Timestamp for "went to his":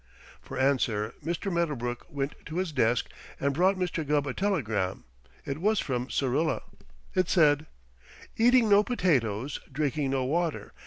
2.09-2.71